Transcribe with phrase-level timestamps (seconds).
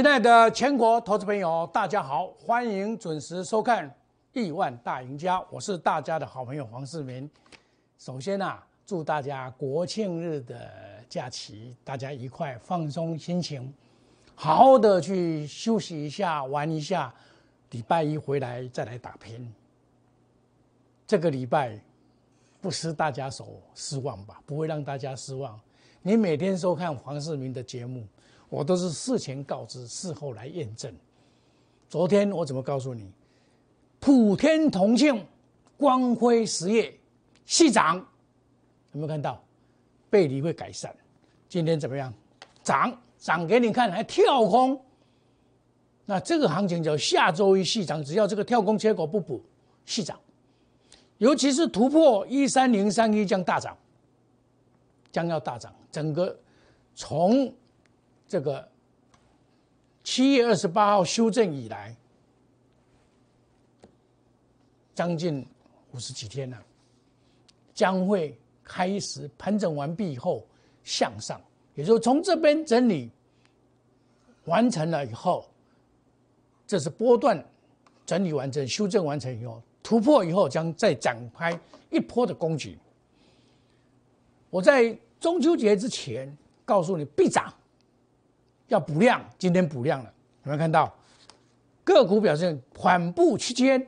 [0.00, 3.86] 亲爱的全国投资朋友，大家好，欢迎准时收看
[4.32, 7.28] 《亿万大赢家》，我是大家的好朋友黄世明。
[7.98, 10.70] 首先啊，祝大家国庆日的
[11.06, 13.74] 假期，大家愉快，放松心情，
[14.34, 17.12] 好好的去休息一下，玩一下。
[17.72, 19.52] 礼拜一回来再来打拼。
[21.06, 21.78] 这个礼拜
[22.62, 24.40] 不失大家所失望吧？
[24.46, 25.60] 不会让大家失望。
[26.00, 28.06] 你每天收看黄世明的节目。
[28.50, 30.92] 我都是事前告知，事后来验证。
[31.88, 33.10] 昨天我怎么告诉你？
[34.00, 35.24] 普天同庆，
[35.76, 36.92] 光辉实业
[37.46, 39.42] 细涨，有没有看到？
[40.10, 40.94] 背离会改善。
[41.48, 42.12] 今天怎么样？
[42.62, 44.78] 涨涨给你看，还跳空。
[46.04, 49.40] 那这个行情叫下周一细涨，只要这个跳空缺口不补，
[49.86, 50.18] 细涨。
[51.18, 53.76] 尤其是突破一三零三一将大涨，
[55.12, 55.72] 将要大涨。
[55.92, 56.36] 整个
[56.94, 57.52] 从
[58.30, 58.66] 这个
[60.04, 61.96] 七月二十八号修正以来，
[64.94, 65.44] 将近
[65.90, 66.56] 五十几天了，
[67.74, 70.46] 将会开始盘整完毕以后
[70.84, 71.40] 向上，
[71.74, 73.10] 也就是从这边整理
[74.44, 75.50] 完成了以后，
[76.68, 77.44] 这是波段
[78.06, 81.58] 整理完成、修正完成以后，突破以后将再展开
[81.90, 82.78] 一波的攻击。
[84.50, 86.32] 我在中秋节之前
[86.64, 87.52] 告诉你必涨。
[88.70, 90.12] 要补量，今天补量了，
[90.44, 90.92] 有没有看到？
[91.82, 93.84] 个股表现缓步区间。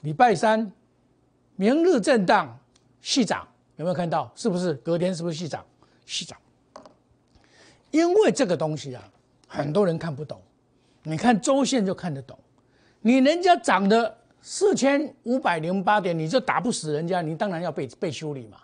[0.00, 0.72] 礼拜三，
[1.56, 2.58] 明日震荡
[3.02, 4.32] 细涨，有没有看到？
[4.34, 4.72] 是不是？
[4.74, 5.62] 隔天是不是细涨？
[6.06, 6.38] 细涨。
[7.90, 9.04] 因为这个东西啊，
[9.46, 10.40] 很多人看不懂。
[11.02, 12.38] 你看周线就看得懂。
[13.02, 18.58] 你人家涨的四千五百零八点，你就打不死人家，你当然要被被修理嘛。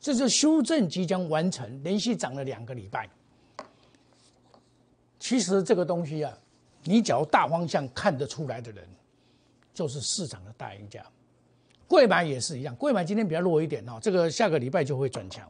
[0.00, 3.08] 这是修正即将完成，连续涨了两个礼拜。
[5.20, 6.36] 其实这个东西啊，
[6.82, 8.84] 你只要大方向看得出来的人，
[9.72, 11.04] 就是市场的大赢家。
[11.86, 15.46] 贵买也是一样，贵买今天比较弱一点哦，这个下个礼拜就会转强。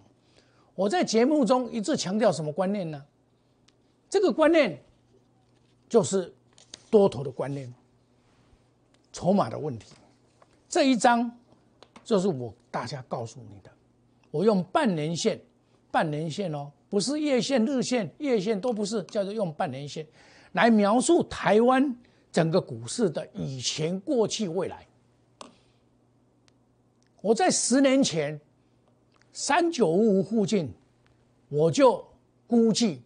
[0.75, 3.05] 我在节目中一直强调什么观念呢？
[4.09, 4.83] 这个观念
[5.89, 6.35] 就是
[6.91, 7.73] 多头的观念，
[9.13, 9.95] 筹码的问题。
[10.69, 11.31] 这一章
[12.03, 13.71] 就是我大家告诉你的，
[14.31, 15.41] 我用半年线，
[15.93, 16.73] 半年线哦。
[16.91, 20.05] 不是月线、日线、月线都不是，叫做用半年线
[20.53, 21.97] 来描述台湾
[22.33, 24.85] 整个股市的以前、过去、未来。
[27.21, 28.41] 我在十年前
[29.33, 30.69] 三九五五附近，
[31.49, 32.05] 我就
[32.49, 33.01] 估计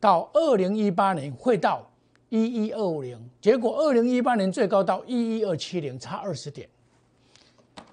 [0.00, 1.88] 到二零一八年会到
[2.28, 6.68] 一一二五零，结果二零一八年最高到一一二七零，差二十点。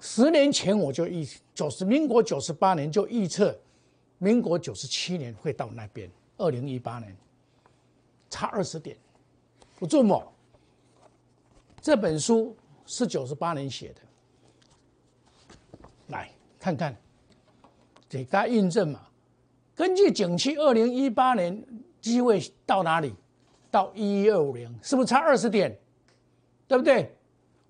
[0.00, 1.24] 十年前我就预
[1.54, 3.56] 九十民国九十八年就预测。
[4.22, 7.16] 民国九十七年会到那边，二零一八年
[8.28, 8.94] 差二十点，
[9.78, 10.22] 不做梦。
[11.80, 12.54] 这本书
[12.84, 14.00] 是九十八年写的，
[16.08, 16.94] 来看看，
[18.10, 19.00] 给大家印证嘛。
[19.74, 21.64] 根据景气，二零一八年
[22.02, 23.14] 机会到哪里？
[23.70, 25.74] 到一一二五零，是不是差二十点？
[26.68, 27.10] 对不对？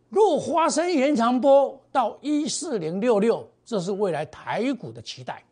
[0.09, 5.45] 若发生延长波到一四零六六，这是未来台股的期待。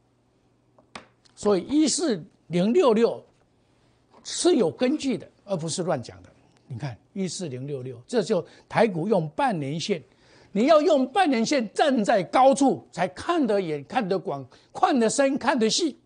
[1.38, 3.24] 所以一四零六六
[4.24, 6.28] 是有根据的，而不是乱讲的。
[6.66, 10.02] 你看一四零六六，这就台股用半年线，
[10.50, 14.44] 你要用半年线站在高处才看得远、看得广、
[14.74, 15.96] 看得深、看得细，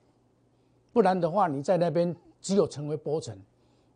[0.93, 3.35] 不然的话，你在那边只有成为波层，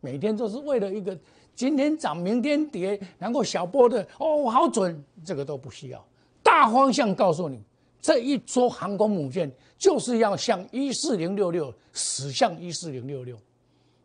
[0.01, 1.15] 每天都是为了一个
[1.53, 6.03] 今天涨、明天跌，然后小波的哦，好准，这个都不需要，
[6.41, 7.61] 大方向告诉你。
[7.99, 13.37] 这一艘航空母舰就是要向一四零六六驶向一四零六六，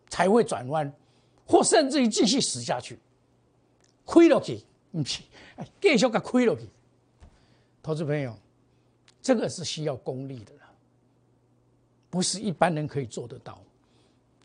[0.08, 0.92] 才会转弯，
[1.46, 2.98] 或甚至于继续驶下去，
[4.04, 4.60] 亏了去，
[4.90, 5.22] 不是，
[5.80, 6.62] 继续给亏了去。
[7.82, 8.36] 投资朋友，
[9.20, 10.52] 这个是需要功力的
[12.10, 13.58] 不是一般人可以做得到。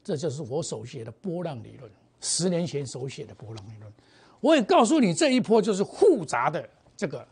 [0.03, 1.91] 这就是我手写的波浪理论，
[2.21, 3.91] 十年前手写的波浪理论。
[4.39, 7.27] 我也告诉你，这一波就是复杂的这个。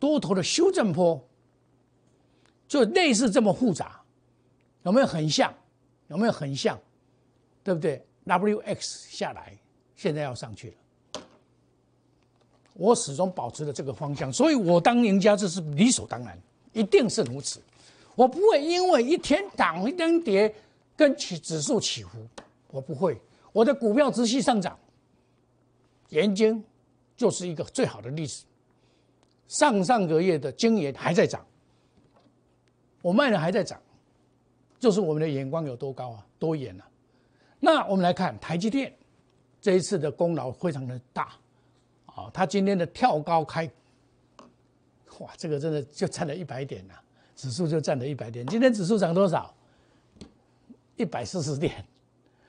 [0.00, 1.22] 多头的修正坡，
[2.66, 4.00] 就类似这么复杂，
[4.82, 5.54] 有没有很像？
[6.08, 6.76] 有没有很像？
[7.62, 9.56] 对不对？W X 下来，
[9.94, 11.22] 现在要上去了。
[12.74, 16.36] 我始终保持着这个方向，所以我当赢家这是理所当然，
[16.72, 17.60] 一定是如此。
[18.16, 20.52] 我不会因为一天涨一天跌，
[20.96, 22.18] 跟起指数起伏，
[22.70, 23.20] 我不会。
[23.52, 24.78] 我的股票持续上涨，
[26.08, 26.64] 盐津
[27.16, 28.44] 就是一个最好的例子。
[29.50, 31.44] 上上个月的精盐还在涨，
[33.02, 33.82] 我卖的还在涨，
[34.78, 36.86] 就是我们的眼光有多高啊，多远啊！
[37.58, 38.94] 那我们来看台积电
[39.60, 41.32] 这一次的功劳非常的大，
[42.06, 43.68] 啊，它今天的跳高开，
[45.18, 46.94] 哇，这个真的就占了一百点了，
[47.34, 48.46] 指数就占了一百点。
[48.46, 49.52] 今天指数涨多少？
[50.94, 51.84] 一百四十点，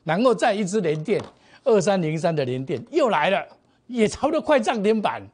[0.03, 1.19] 然后再一支连电
[1.63, 3.57] 二三零三的连电又来了，
[3.87, 5.27] 也超得快涨停板。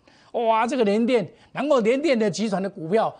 [0.45, 3.15] 哇，这个连电，然后连电的集团的股票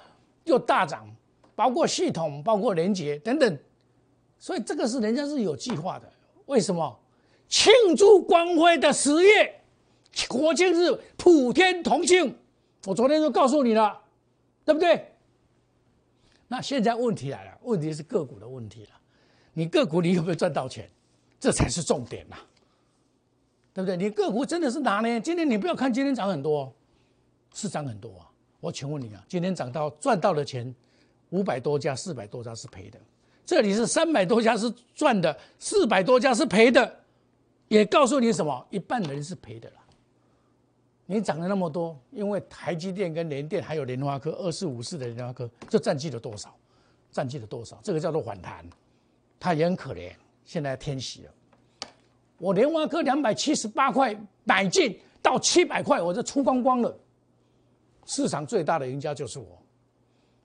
[0.45, 1.07] 又大涨，
[1.55, 3.57] 包括系统、包括连接等等，
[4.37, 6.11] 所以这个是人家是有计划的。
[6.45, 6.99] 为什么？
[7.49, 9.61] 庆祝光辉的十月
[10.27, 12.35] 国庆日，普天同庆。
[12.85, 14.01] 我昨天就告诉你了，
[14.63, 15.13] 对不对？
[16.47, 18.89] 那现在问题来了，问题是个股的问题了。
[19.53, 20.89] 你个股你有没有赚到钱？
[21.39, 22.35] 这才是重点呐，
[23.73, 23.95] 对不对？
[23.95, 25.19] 你个股真的是拿呢？
[25.21, 26.73] 今天你不要看今天涨很多。
[27.57, 28.29] 是涨很多啊！
[28.59, 30.71] 我请问你啊，今天涨到赚到的钱
[31.31, 32.99] 五百多家，四百多家是赔的。
[33.43, 36.99] 这里是三百多家是赚的，四百多家是赔的，
[37.67, 38.63] 也告诉你什么？
[38.69, 39.77] 一半人是赔的啦。
[41.07, 46.55] 你涨了那么多，因为台积电跟联电还有联发科二四五四的联发科，这占据了多少？
[47.11, 47.79] 占据了多少？
[47.81, 48.63] 这个叫做反弹，
[49.39, 50.11] 它也很可怜，
[50.45, 51.31] 现在天喜了。
[52.37, 56.95] 我联发科两百七十八块买进到七百块，我就出光光了。
[58.07, 59.61] 市场最大的赢家就是我，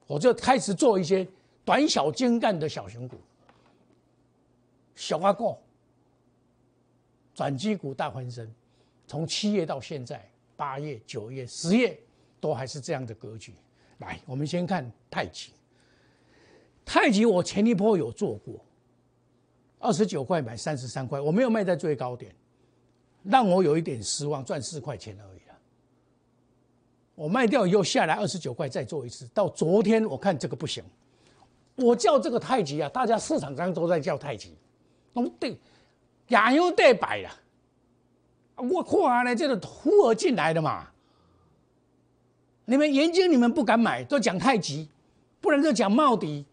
[0.08, 1.26] 我就开始做一些
[1.64, 3.16] 短小精干的小型股，
[4.96, 5.56] 小阿股、
[7.32, 8.52] 转机股大翻身，
[9.06, 11.96] 从七月到现在，八月、九月、十月
[12.40, 13.54] 都还是这样的格局。
[13.98, 15.52] 来，我们先看太极，
[16.84, 18.60] 太极我前一波有做过，
[19.78, 22.34] 二十九块买三十三块，我没有卖在最高点，
[23.22, 25.41] 让我有一点失望，赚四块钱而已。
[27.22, 29.28] 我卖掉以后下来二十九块，再做一次。
[29.32, 30.82] 到昨天我看这个不行，
[31.76, 34.56] 我叫这个太极啊，大家市场上都在叫太极，
[35.12, 35.56] 哦对，
[36.30, 37.30] 亚优对白了。
[38.56, 40.88] 我看呢，这个忽而进来的嘛。
[42.64, 44.88] 你们研究你们不敢买，都讲太极，
[45.40, 46.44] 不然就讲茂迪，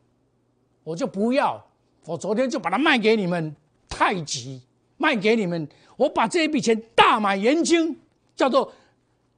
[0.83, 1.65] 我就不要。
[2.05, 3.55] 我昨天就把它卖给你们
[3.89, 4.61] 太极，
[4.97, 5.67] 卖给你们。
[5.97, 7.99] 我把这一笔钱大买盐金，
[8.35, 8.71] 叫做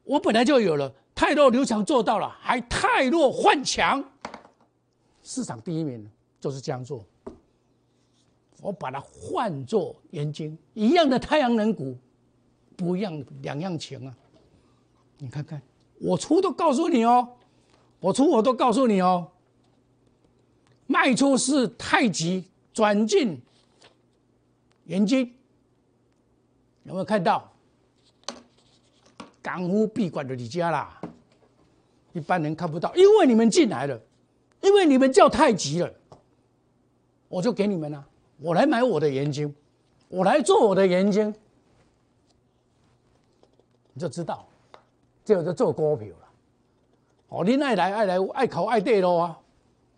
[0.03, 0.93] 我本来就有了。
[1.13, 4.03] 泰弱刘强做到了，还泰弱换强，
[5.21, 6.09] 市场第一名
[6.39, 7.05] 就是这样做。
[8.61, 11.97] 我把它换作元晶一样的太阳能股，
[12.75, 14.15] 不一样两样情啊！
[15.17, 15.61] 你看看，
[15.99, 17.27] 我出都告诉你哦，
[17.99, 19.31] 我出我都告诉你哦。
[20.87, 22.43] 卖出是太极
[22.73, 23.39] 转进
[24.85, 25.33] 元晶，
[26.83, 27.50] 有没有看到？
[29.41, 31.01] 港务闭馆的你家啦。
[32.13, 33.99] 一般人看不到，因为你们进来了，
[34.61, 35.89] 因为你们叫太极了，
[37.29, 38.05] 我就给你们了。
[38.37, 39.49] 我来买我的研究，
[40.09, 41.31] 我来做我的研究，
[43.93, 44.45] 你就知道，
[45.23, 46.27] 这就做股票了。
[47.29, 49.39] 哦，你爱来爱来爱考爱对喽啊！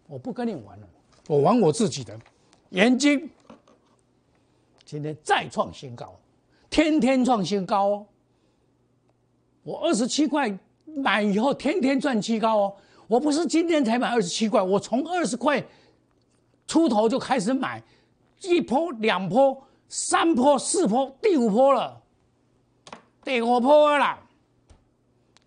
[0.06, 0.88] 我不跟你玩了，
[1.28, 2.16] 我玩我自己的
[2.69, 3.10] 研究。
[4.86, 6.16] 今天再创新高，
[6.69, 8.06] 天天创新高哦。
[9.63, 10.56] 我二十七块。
[10.95, 12.75] 买以后天天赚七高哦！
[13.08, 15.63] 我不是今天才买二十七块，我从二十块
[16.67, 17.82] 出头就开始买，
[18.41, 22.00] 一波、两波、三波、四波，第五波了，
[23.24, 24.20] 第五波啦！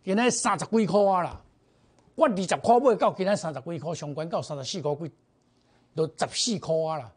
[0.05, 1.41] 现在三十几块啊啦，
[2.17, 5.13] 我二十块买到今天三十几块，上关到三十四块几，
[5.95, 7.13] 都十四块啊啦！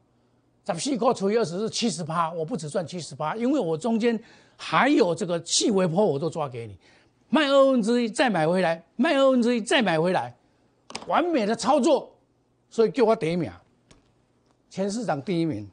[0.65, 4.21] 十四块除以二十是七十八，我不止赚七十八，因为我中间
[4.61, 6.77] 还有这个细微波，我都抓给你。
[7.29, 10.35] 卖二分之一再买回来，卖二分之一再买回来，
[11.07, 12.13] 完美的操作，
[12.69, 13.49] 所以叫我第一名，
[14.69, 15.65] 全市场第一名。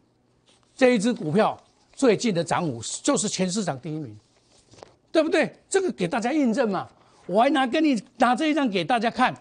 [0.76, 1.61] 这一只股票
[1.95, 4.16] 最近的涨幅就是全市场第一名，
[5.11, 5.52] 对不对？
[5.69, 6.88] 这个给大家印证嘛。
[7.26, 9.35] 我还拿跟你拿这一张给大家看，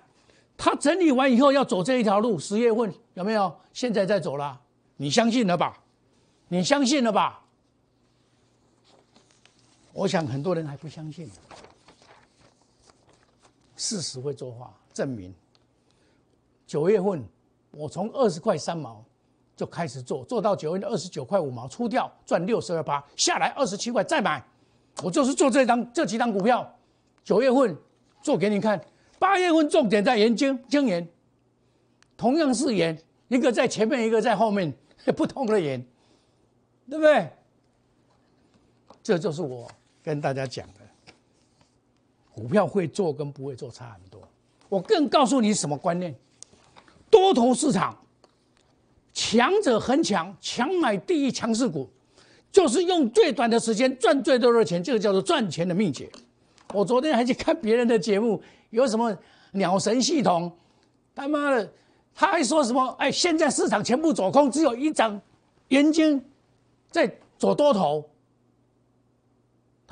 [0.57, 3.55] 他整理完以后要走这一条路，十月份有没有？
[3.73, 4.59] 现在在走了，
[4.97, 5.77] 你相信了吧？
[6.47, 7.44] 你相信了吧？
[9.95, 11.31] 我想很多人还不相信。
[13.77, 15.33] 事实会作画证明。
[16.67, 17.23] 九月份
[17.71, 19.01] 我从二十块三毛
[19.55, 24.45] 就开始做，做到九月的二十九块五毛出掉，赚六十二八，下来二十七块再买，
[25.01, 26.69] 我就是做这张这几张股票。
[27.23, 27.77] 九月份
[28.21, 28.79] 做给你看，
[29.17, 31.07] 八月份重点在研究经研，
[32.17, 34.73] 同样是研，一个在前面，一个在后面，
[35.15, 35.81] 不同的研，
[36.89, 37.31] 对不对？
[39.01, 39.69] 这就是我
[40.05, 40.81] 跟大家讲的。
[42.31, 44.21] 股票会做跟不会做差很多。
[44.69, 46.13] 我更告诉你什么观念？
[47.09, 47.97] 多头市场，
[49.13, 51.89] 强者恒强，强买第一强势股，
[52.51, 56.07] 就是用最短的时间赚最多的钱，这个叫做赚钱的秘诀。
[56.73, 59.17] 我昨天还去看别人的节目，有什么
[59.53, 60.51] 鸟神系统，
[61.15, 61.71] 他妈的，
[62.13, 62.85] 他还说什么？
[62.99, 65.19] 哎，现在市场全部走空，只有一张
[65.69, 66.21] 眼睛
[66.91, 68.07] 在走多头。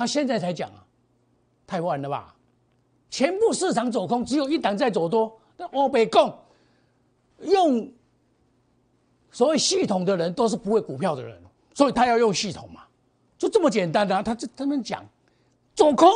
[0.04, 0.84] 他现在才讲啊，
[1.66, 2.36] 太晚了吧？
[3.10, 5.34] 全部市场走空，只有一档在走多。
[5.56, 6.38] 那欧北共
[7.40, 7.90] 用
[9.32, 11.42] 所谓系统的人，都是不会股票的人，
[11.74, 12.82] 所以他要用系统嘛，
[13.38, 14.22] 就这么简单的。
[14.22, 15.06] 他这他们讲
[15.74, 16.12] 走空。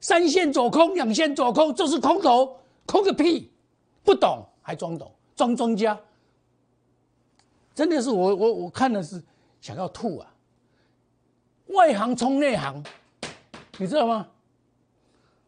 [0.00, 3.50] 三线走空，两线走空，这是空头，空个屁！
[4.02, 5.98] 不懂还装懂，装庄家，
[7.74, 9.20] 真的是我我我看的是
[9.60, 10.34] 想要吐啊！
[11.70, 12.80] 外行冲内行，
[13.78, 14.26] 你知道吗？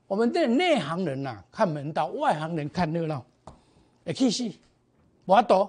[0.06, 3.24] 我们这内行人呐看门道，外行人看热闹。
[4.04, 4.50] 哎，其实
[5.24, 5.68] 我懂，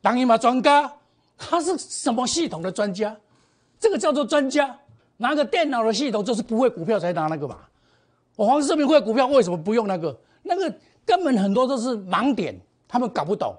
[0.00, 0.92] 当一嘛专家，
[1.36, 3.16] 他是什么系统的专家？
[3.78, 4.76] 这个叫做专家，
[5.16, 7.68] 拿个电脑的系统就是不会股票才拿那个吧？
[8.34, 10.18] 我黄世明会股票为什么不用那个？
[10.42, 10.72] 那个
[11.04, 13.54] 根本很多都是盲点，他们搞不懂。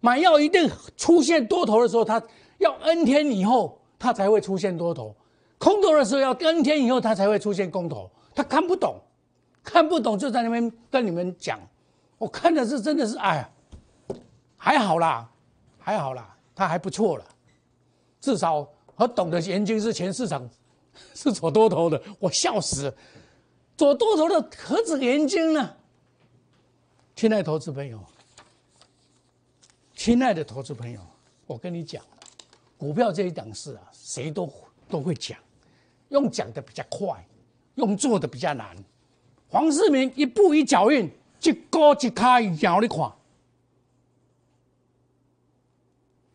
[0.00, 2.22] 买药一定出现多头的时候，它
[2.58, 5.14] 要 N 天以后它才会出现多头；
[5.58, 8.10] 空头的时候要 N 天以后它才会出现空头。
[8.34, 9.00] 他看不懂，
[9.62, 11.58] 看不懂就在那边跟你们讲。
[12.18, 13.50] 我看的是真的是哎，
[14.56, 15.30] 还好啦，
[15.78, 17.24] 还好啦，他还不错了。
[18.20, 20.48] 至少我懂得研究是全市场
[21.14, 22.94] 是走多头的，我笑死。
[23.76, 25.74] 做多头的何止研究呢？
[27.14, 27.98] 亲爱的投资朋友，
[29.94, 31.00] 亲爱的投资朋友，
[31.46, 32.02] 我跟你讲，
[32.76, 34.50] 股票这一档事啊，谁都
[34.88, 35.38] 都会讲，
[36.08, 37.26] 用讲的比较快，
[37.74, 38.76] 用做的比较难。
[39.48, 41.10] 黄世明一步一脚印，
[41.42, 43.12] 一高一卡摇你看。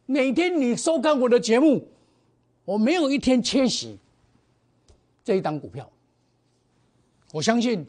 [0.05, 1.87] 每天你收看我的节目，
[2.65, 3.97] 我没有一天缺席
[5.23, 5.89] 这一档股票。
[7.31, 7.85] 我相信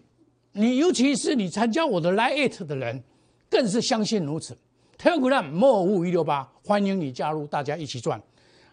[0.53, 3.03] 你，尤其是你参加我的 Lite 的人，
[3.51, 4.57] 更是相信如此。
[4.97, 8.23] Telegram 莫五一六八，欢迎你加入，大家一起赚。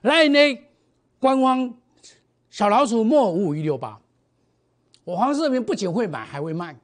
[0.04, 0.62] Lite
[1.20, 1.74] 官方
[2.50, 4.00] 小老鼠莫五五一六八，
[5.04, 6.76] 我黄世明不仅会买，还会卖。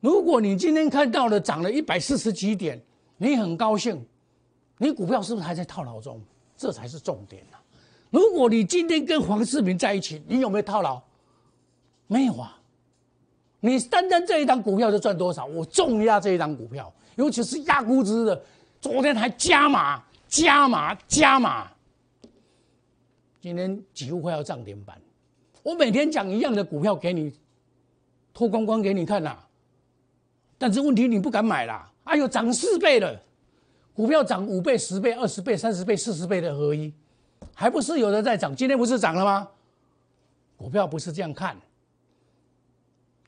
[0.00, 2.80] 如果你今天看到了涨了一百四十几点，
[3.16, 4.04] 你很高兴，
[4.78, 6.20] 你股票是不是还在套牢中？
[6.56, 7.58] 这才是重点呐。
[8.10, 11.00] 如果你今天跟黄世明在一起，你有没有套牢？
[12.06, 12.58] 没有啊，
[13.60, 15.44] 你单单这一档股票就赚多少？
[15.46, 18.42] 我重压这一档股票，尤其是压估值的，
[18.80, 21.70] 昨天还加码、加码、加码，
[23.40, 25.00] 今天几乎快要涨停板。
[25.62, 27.32] 我每天讲一样的股票给你，
[28.32, 29.46] 脱光光给你看啦。
[30.56, 31.90] 但是问题你不敢买啦。
[32.04, 33.20] 哎呦，涨四倍了，
[33.94, 36.92] 股票涨五倍、十倍、二十倍、三十倍、四十倍的合一，
[37.54, 38.56] 还不是有人在涨？
[38.56, 39.48] 今天不是涨了吗？
[40.56, 41.56] 股票不是这样看。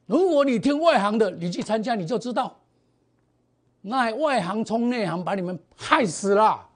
[0.06, 2.58] 如果你听外行的，你去参加你就知道，
[3.82, 6.69] 那外行冲内行，把你们害死了。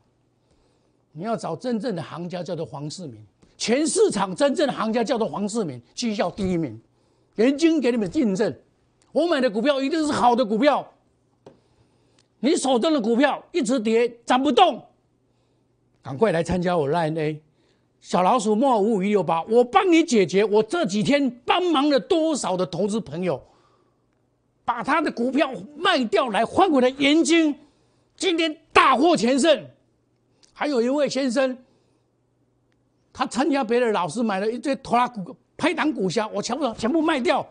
[1.16, 3.24] 你要找真正的行家，叫做黄世明。
[3.56, 6.78] 全市场真正的行家叫做黄世明，绩效第一名。
[7.36, 8.52] 眼睛给你们印证，
[9.12, 10.86] 我买的股票一定是好的股票。
[12.40, 14.82] 你手中的股票一直跌，涨不动，
[16.02, 17.40] 赶快来参加我 Line A。
[18.00, 20.44] 小老鼠莫五五一六八，我帮你解决。
[20.44, 23.40] 我这几天帮忙了多少的投资朋友，
[24.64, 27.54] 把他的股票卖掉来换回来现金，
[28.16, 29.64] 今天大获全胜。
[30.54, 31.58] 还有一位先生，
[33.12, 37.46] 他参加别的老师买了一堆拖拉股、拍档股票，我全部全部卖掉，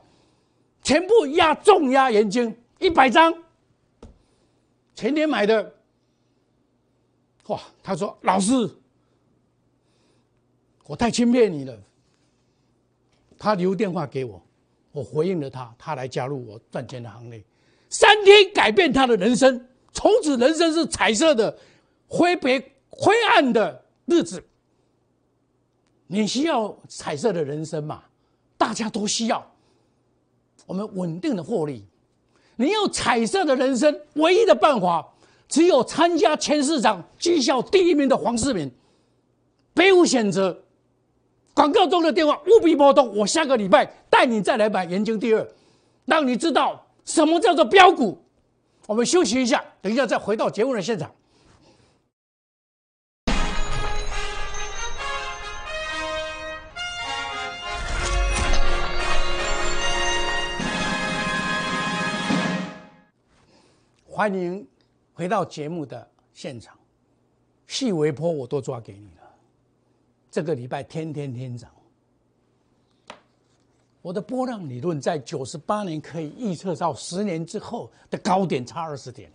[0.81, 3.31] 全部压重压眼睛一百张，
[4.95, 5.75] 前天买的。
[7.48, 8.67] 哇，他说老师。
[10.86, 11.77] 我太轻蔑你了。
[13.38, 14.41] 他留电话给我，
[14.91, 17.43] 我回应了他，他来加入我赚钱的行列。
[17.89, 21.57] 三天改变他的人生，从此人生是彩色的，
[22.07, 24.43] 挥别灰暗的日子。
[26.07, 28.03] 你需要彩色的人生嘛？
[28.57, 29.51] 大家都需要。
[30.65, 31.85] 我们稳定的获利，
[32.55, 35.13] 你要彩色的人生，唯一的办法
[35.47, 38.71] 只有参加前市场绩效第一名的黄世明，
[39.73, 40.63] 别无选择。
[41.53, 45.47] 广告中的电话务必拨通，我下个礼拜带你再来买研究第二，
[46.05, 48.17] 让你知道什么叫做标股。
[48.88, 51.12] 我们休息一下，等一下再回到节目的现场。
[64.15, 64.63] 欢迎
[65.12, 66.77] 回到节目的现场，
[67.65, 69.24] 细微波我都抓给你了。
[70.29, 71.72] 这个礼拜天天天涨。
[74.03, 79.32] 我的波浪理论在九十八年可以预测到十年之后的高点差二十点，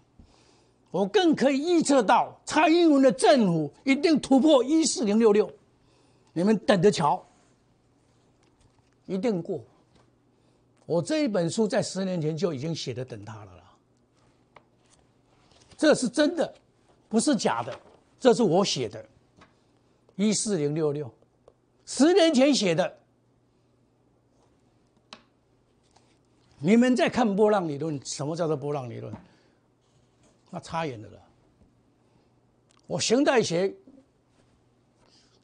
[0.92, 5.50] 我更可以预测到蔡英文的政府一定突破一四零六六，
[6.32, 7.20] 你们等着瞧，
[9.06, 9.61] 一定过。
[10.87, 13.57] 我这一本书在十年前就已经写的等他了，
[15.78, 16.52] 这是真的，
[17.08, 17.80] 不是假的，
[18.18, 19.02] 这是我写的，
[20.16, 21.08] 一四零六六，
[21.87, 22.99] 十年前写的。
[26.58, 28.04] 你们在看波浪理论？
[28.04, 29.14] 什么叫做波浪理论？
[30.50, 31.23] 那差远了了。
[32.88, 33.73] 我形态学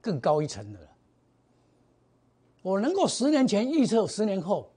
[0.01, 0.89] 更高一层的了。
[2.63, 4.73] 我能够十年前预测十年后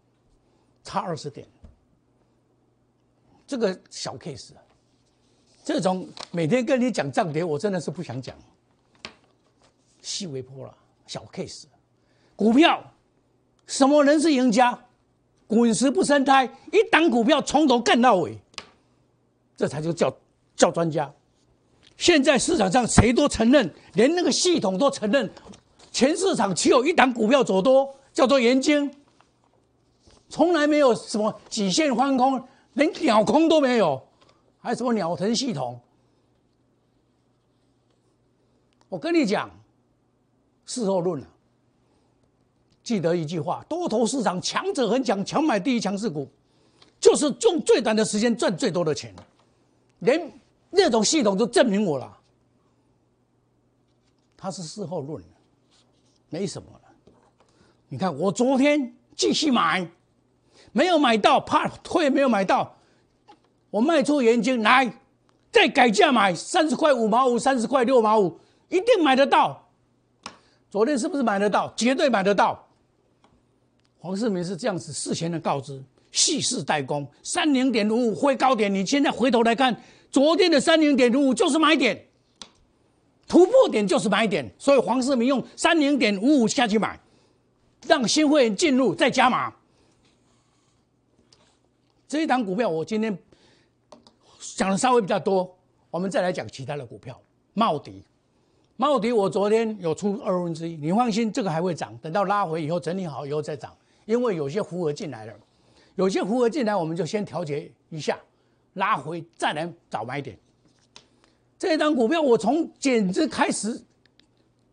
[0.84, 1.48] 差二十点，
[3.48, 4.52] 这个小 case，
[5.68, 8.34] 这种每天跟你讲涨跌，我真的是不想讲。
[10.02, 10.74] 细微波了，
[11.08, 11.66] 小 case，
[12.38, 12.82] 股票
[13.66, 14.80] 什么人是赢家？
[15.46, 18.38] 滚石不生胎，一档股票从头干到尾，
[19.58, 20.18] 这才就叫
[20.56, 21.14] 叫专家。
[21.98, 25.30] 现在市场上谁都承认，连那个系统都承认，
[25.92, 28.90] 全市场只有一档股票走多，叫做元晶，
[30.30, 32.42] 从来没有什么几线翻空，
[32.76, 34.07] 连鸟空都没有，
[34.60, 35.80] 还有什么鸟腾系统？
[38.90, 39.50] 我跟你讲，
[40.66, 41.28] 事后论了。
[42.84, 46.26] 记得一句话：多头市场强者恒强，强买第一强势股，
[47.00, 49.14] 就是用最短的时间赚最多的钱。
[50.00, 50.32] 连
[50.70, 52.18] 那种系统都证明我了。
[54.38, 55.22] 他是事后论，
[56.30, 56.82] 没什么了。
[57.90, 59.86] 你看我昨天继续买，
[60.72, 62.77] 没有买到，怕退没有买到，
[63.70, 64.91] 我卖出原金来，
[65.52, 68.39] 再改价买三十块五毛五，三十块六毛五，
[68.70, 69.68] 一定买得到。
[70.70, 71.74] 昨天是不是买得到？
[71.76, 72.68] 绝对买得到。
[74.00, 78.74] 黄世明是这样子事前的告知，蓄势待攻，三零点五五会高点。
[78.74, 79.76] 你现在回头来看，
[80.12, 82.06] 昨天的三零点五五就是买点，
[83.28, 84.50] 突破点就是买点。
[84.58, 86.98] 所以黄世明用三零点五五下去买，
[87.86, 89.54] 让新会员进入再加码。
[92.08, 93.18] 这一档股票我今天
[94.58, 95.56] 讲的稍微比较多，
[95.91, 97.22] 我们再来讲其他的股票。
[97.54, 98.04] 茂迪，
[98.76, 103.72] 茂迪我昨天有出二分之一，你放心，这个还会涨，等到拉回以后整理好以后再涨。
[104.06, 105.34] 因为有些符额进来了，
[105.93, 108.17] 有些符额进来，我们就先调节一下，
[108.74, 110.36] 拉回再来找买点。
[111.60, 113.80] 这张股票我从减资开始，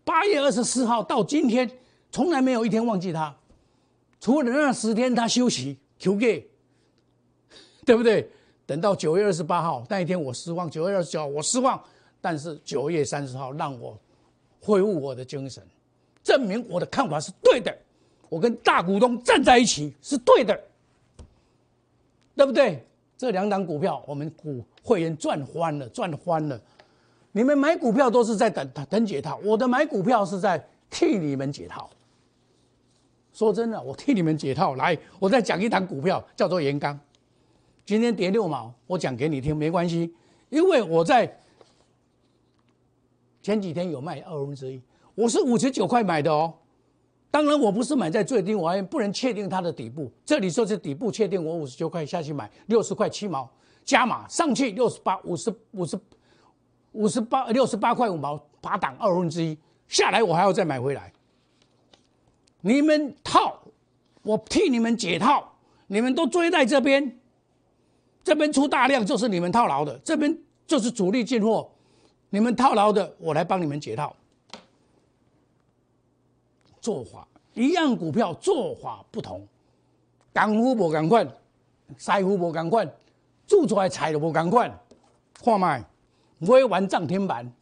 [0.02, 1.70] 八月二十四号到今天，
[2.10, 3.36] 从来没有一天忘记它，
[4.18, 6.48] 除了那十天它休息 Q G，
[7.84, 8.30] 对不对？
[8.66, 11.82] 等到九月二十八号那一天我失望，九月二十九号我失望，
[12.20, 13.98] 但是九月三十号让我
[14.60, 15.62] 恢复我的精神，
[16.22, 17.76] 证明我的看法是对的。
[18.30, 20.58] 我跟大股东站在一起是对的，
[22.34, 22.84] 对不对？
[23.16, 26.60] 这两档股票，我们股会员赚翻了，赚翻了。
[27.30, 31.88] 你们买股票都是在等等解套，我的买股票是在替你们解套。
[33.32, 34.74] 说真的，我替你们解套。
[34.74, 36.98] 来，我再讲一档股票，叫做盐钢，
[37.86, 40.14] 今天跌六毛，我讲给你听，没关系，
[40.48, 41.38] 因为我在
[43.42, 44.80] 前几天有卖二分之一，
[45.14, 46.54] 我是五十九块买的哦。
[47.30, 50.10] 当然，我不是买在最低，我还不能确定它的底部。
[50.24, 53.50] 这里说是底部确定，我五十九块下去买，六十块七毛
[53.84, 55.98] 加码上去，六十八、五十五十
[56.92, 61.12] 五十八、六十八块五毛，八档二分之一下来，我还要再买回来。
[62.60, 63.60] 你们套，
[64.22, 65.56] 我替你们解套，
[65.88, 67.18] 你们都追在这边，
[68.24, 71.70] 这边出大量就是你们套牢的，这边就是主力进货，
[72.30, 74.16] 你们套牢的，我来帮你们解套。
[76.80, 79.46] 做法一样，股票做法不同，
[80.32, 81.28] 港夫无共款，
[81.98, 82.90] 师傅无共款，
[83.46, 84.80] 做出来菜都无共款。
[85.42, 85.84] 看卖，
[86.40, 87.52] 会玩涨停板，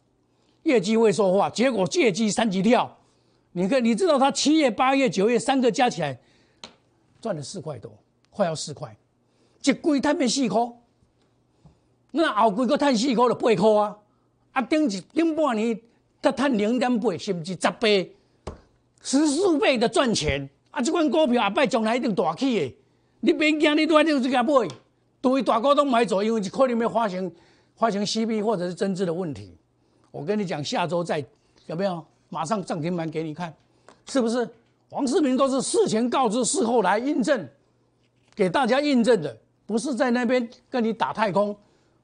[0.63, 2.97] 业绩会说话，结果借机三级跳。
[3.51, 6.17] 你看，你知道他七月、八月、九月三个加起来
[7.21, 7.91] 赚了四块多，
[8.29, 8.95] 快要四块，
[9.71, 10.61] 一季赚四块，
[12.11, 13.97] 那后季个赚四块就八块啊！
[14.51, 15.79] 啊，顶一顶半年
[16.21, 18.15] 他赚零点八，甚至十倍。
[19.01, 20.81] 十四倍的赚钱啊！
[20.81, 22.75] 这款股票阿摆将来一定大起的，
[23.21, 24.51] 你别惊，你都一定去甲买。
[25.21, 27.31] 对于大股东买走，因为可能要发生
[27.75, 29.57] 发生 C B 或者是增资的问题。
[30.11, 31.25] 我跟你讲，下周再
[31.65, 32.05] 有没有？
[32.29, 33.53] 马上涨停板给你看，
[34.07, 34.49] 是不是？
[34.89, 37.47] 黄世明都是事前告知，事后来印证，
[38.35, 41.55] 给大家印证的，不是在那边跟你打太空，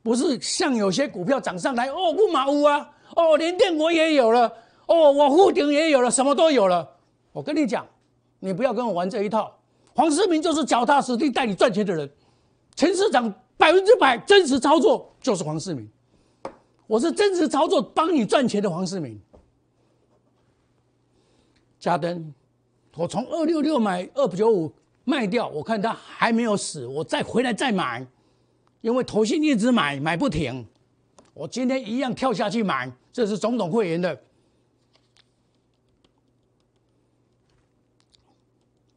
[0.02, 4.52] 不是像有些股票涨上来哦，不马乌啊，哦，连电我也有了。
[4.88, 6.90] 哦，我户顶也有了，什么都有了。
[7.32, 7.86] 我跟你讲，
[8.40, 9.56] 你不要跟我玩这一套。
[9.94, 12.10] 黄世明就是脚踏实地带你赚钱的人，
[12.76, 15.88] 陈市长百分之百真实操作就是黄世明。
[16.88, 19.22] 我是真实操作帮你赚钱的黄世明。
[21.80, 22.34] 嘉登，
[22.96, 24.74] 我从二六六买二九五
[25.10, 28.06] 卖掉，我看它还没有死，我再回来再买，
[28.82, 30.64] 因为头信一直买买不停，
[31.34, 34.22] 我今天一样跳下去买，这是总统会员的。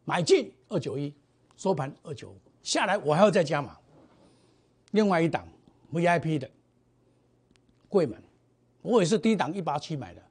[0.05, 1.15] 买进二九一，
[1.57, 3.79] 收盘二九五，下来我还要再加码。
[4.91, 5.49] 另外一档
[5.95, 6.51] VIP 的
[7.89, 8.23] 贵门，
[8.83, 10.23] 我也是低档一八七买的，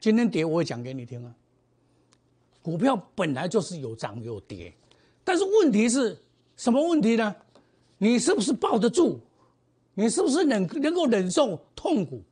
[0.00, 1.32] 今天跌我也讲给你听啊。
[2.60, 4.74] 股票本来就是有涨有跌，
[5.28, 6.18] 但是问题是
[6.56, 7.36] 什么问题呢？
[7.98, 9.20] 你是不是抱得住？
[9.92, 12.22] 你是不是能能够忍受痛苦？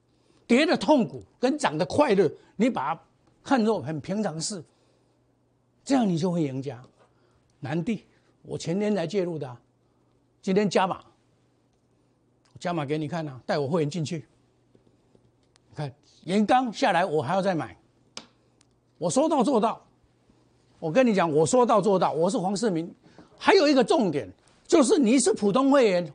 [0.46, 3.02] 跌的痛苦跟涨的快乐，你把它
[3.44, 4.64] 看作很平常事。
[5.84, 6.82] 这样你就会赢家，
[7.60, 8.06] 南地，
[8.40, 9.56] 我前天才介入的，
[10.40, 11.04] 今天加码，
[12.58, 14.24] 加码给你看呐，带我会员进去，
[15.74, 17.76] 看盐刚下来，我还要再买，
[18.96, 19.85] 我说到做到，
[20.78, 22.92] 我跟你讲，我说到做到，我是黄世明，
[23.38, 24.28] 还有一个重点
[24.66, 26.12] 就是你是普通会员，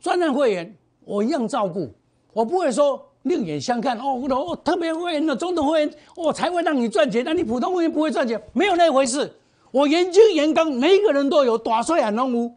[0.00, 1.92] 专任会员，我一样照顾，
[2.32, 3.06] 我不会说。
[3.24, 7.22] 另眼相看哦，我特别会员的中等会员，我才会让你赚钱。
[7.22, 9.30] 那你普通会员不会赚钱，没有那回事。
[9.72, 12.50] 我研究严纲，每一个人都有大税很拢有，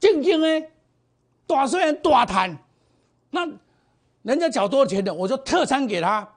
[0.00, 0.66] 正经的
[1.46, 2.58] 大税很大谈。
[3.30, 3.48] 那
[4.22, 6.28] 人家缴多少钱的，我就特餐给他。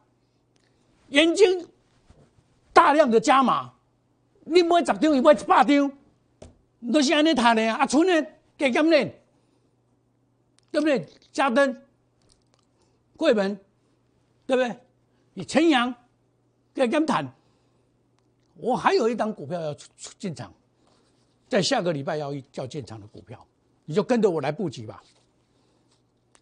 [1.09, 1.67] 眼睛
[2.77, 3.73] 大量的加码，
[4.43, 5.91] 你买十张，伊买一百张，
[6.93, 7.77] 都是安尼谈的啊。
[7.77, 8.21] 啊，剩的
[8.55, 9.11] 加减呢，
[10.69, 11.03] 对不对？
[11.31, 11.75] 加灯。
[13.15, 13.59] 贵门，
[14.45, 14.77] 对不对？
[15.33, 15.91] 你陈阳，
[16.75, 17.27] 跟他们谈。
[18.57, 19.75] 我还有一档股票要
[20.19, 20.53] 进场，
[21.49, 23.43] 在下个礼拜要要进场的股票，
[23.85, 25.01] 你就跟着我来布局吧。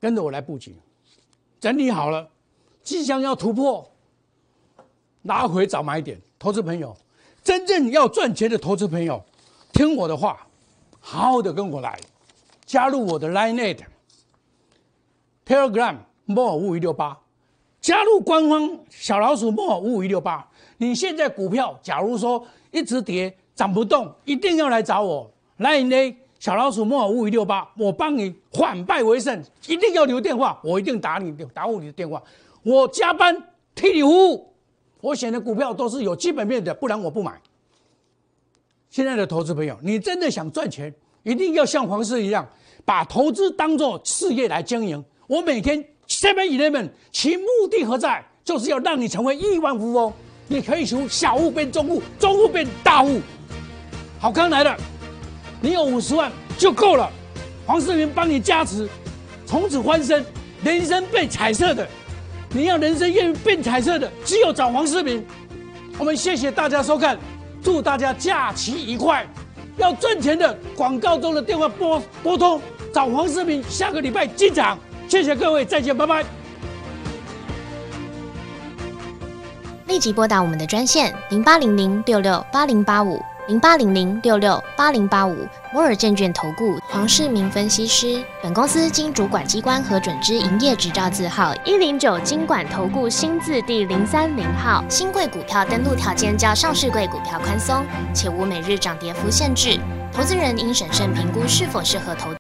[0.02, 0.76] 跟着我来布局，
[1.62, 2.30] 整理好了，
[2.84, 3.90] 即将要突破，
[5.26, 6.20] 拿回早买点。
[6.38, 6.96] 投资朋友，
[7.44, 9.24] 真正要赚钱的投资朋友，
[9.74, 10.48] 听我的话，
[11.00, 12.00] 好好的跟我来，
[12.66, 13.78] 加入我的 Line、
[15.46, 15.98] Telegram。
[16.28, 17.16] 莫尔五五一六八，
[17.80, 20.50] 加入官方小老鼠莫尔五五一六八。
[20.78, 25.32] 你现在股票假如说一直跌涨不动，一定要来找我。
[25.58, 29.40] 来呢，小老鼠莫尔五五一六八，我帮你反败为胜。
[29.68, 32.20] 一定要留电话，我一定打你打我你的电话。
[32.64, 33.40] 我加班
[33.76, 34.55] 替你服务。
[35.06, 37.40] 我选的股票都是有基本面的，不然我不买。
[38.90, 40.92] 现在的投资朋友，你真的想赚钱，
[41.22, 42.48] 一定要像黄氏一样，
[42.84, 45.04] 把投资当做事业来经营。
[45.28, 45.86] 我每天。
[46.08, 48.24] Seven Eleven，其目的何在？
[48.44, 50.14] 就是要让你成为亿万富翁。
[50.48, 53.20] 你可以从小户变中户，中户变大户。
[54.20, 54.78] 好康来了，
[55.60, 57.12] 你有五十万就够了。
[57.66, 58.88] 黄世明帮你加持，
[59.48, 60.24] 从此翻身，
[60.64, 61.88] 人生被彩色的。
[62.56, 65.22] 你要人生愿意变彩色的，只有找黄世明。
[66.00, 67.20] 我们谢谢大家收看，
[67.62, 69.28] 祝大家假期愉快。
[69.76, 72.62] 要赚钱的广告中的电话拨拨通，
[72.94, 74.80] 找黄世明，下个礼拜进场。
[75.06, 76.24] 谢谢各位，再见，拜拜。
[79.88, 88.24] 立即拨打我们的专线零八零零六六八零八五零八零零六六八零八五摩尔证券投顾黄世明分析师。
[88.42, 94.84] 本公司经主管机关核准之营业执照字号一零九经管投顾新字第零三零号。
[94.90, 99.80] 新贵股票登录条件较上市贵股票宽松，且无每日涨跌幅限制。
[100.12, 102.34] 投资人应审慎评估是否适合投。